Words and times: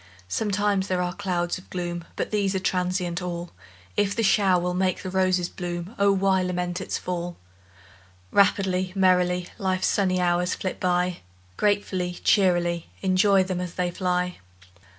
Sometimes 0.27 0.87
there 0.87 1.03
are 1.03 1.13
clouds 1.13 1.59
of 1.59 1.69
gloom, 1.69 2.05
But 2.15 2.31
these 2.31 2.55
are 2.55 2.59
transient 2.59 3.21
all; 3.21 3.51
If 3.95 4.15
the 4.15 4.23
shower 4.23 4.59
will 4.59 4.73
make 4.73 5.03
the 5.03 5.11
roses 5.11 5.47
bloom, 5.47 5.93
O 5.99 6.11
why 6.11 6.41
lament 6.41 6.81
its 6.81 6.97
fall? 6.97 7.37
Rapidly, 8.31 8.93
merrily, 8.95 9.49
Life's 9.59 9.85
sunny 9.85 10.19
hours 10.19 10.55
flit 10.55 10.79
by, 10.79 11.17
Gratefully, 11.55 12.13
cheerily 12.23 12.89
Enjoy 13.03 13.43
them 13.43 13.61
as 13.61 13.75
they 13.75 13.91
fly! 13.91 14.39